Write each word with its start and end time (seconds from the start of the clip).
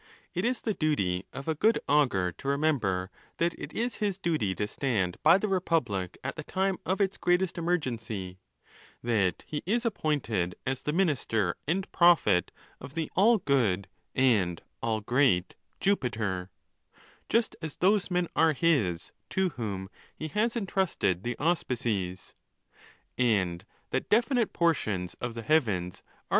It 0.33 0.45
is 0.45 0.61
the 0.61 0.73
duty 0.73 1.27
of 1.31 1.47
a 1.47 1.53
good 1.53 1.79
augur 1.87 2.31
to 2.31 2.47
remember, 2.47 3.11
that 3.37 3.53
it 3.59 3.71
is 3.71 3.97
his 4.01 4.17
duty 4.17 4.55
to 4.55 4.67
stand 4.67 5.21
by 5.21 5.37
the 5.37 5.47
republic 5.47 6.17
at 6.23 6.35
the 6.35 6.43
time 6.43 6.79
of 6.87 6.99
its 6.99 7.17
greatest 7.19 7.55
emergency; 7.55 8.39
that 9.03 9.43
he 9.45 9.61
is 9.67 9.85
appointed 9.85 10.55
as 10.65 10.81
the 10.81 10.91
minister 10.91 11.55
and 11.67 11.91
prophet 11.91 12.49
of 12.79 12.95
the 12.95 13.11
all 13.15 13.37
good 13.37 13.87
and 14.15 14.63
all 14.81 15.01
great 15.01 15.53
Jupiter, 15.79 16.49
just 17.29 17.55
as 17.61 17.75
those 17.75 18.09
men 18.09 18.27
are 18.35 18.53
his 18.53 19.11
to 19.29 19.49
whom 19.49 19.87
he 20.17 20.29
has 20.29 20.55
entrusted 20.55 21.21
the 21.23 21.37
auspices; 21.37 22.33
and 23.19 23.63
that 23.91 24.09
definite 24.09 24.51
portions 24.51 25.13
of 25.21 25.35
the 25.35 25.43
heavens 25.43 25.97
are 25.99 26.01
ON 26.01 26.07
THE 26.07 26.13
LAWS. 26.13 26.29